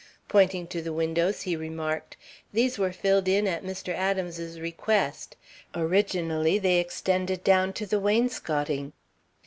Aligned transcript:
Pointing 0.27 0.65
to 0.69 0.81
the 0.81 0.91
windows, 0.91 1.43
he 1.43 1.55
remarked: 1.55 2.17
"These 2.51 2.79
were 2.79 2.91
filled 2.91 3.27
in 3.27 3.47
at 3.47 3.63
Mr. 3.63 3.93
Adams's 3.93 4.59
request. 4.59 5.35
Originally 5.75 6.57
they 6.57 6.79
extended 6.79 7.43
down 7.43 7.71
to 7.73 7.85
the 7.85 7.99
wainscoting." 7.99 8.93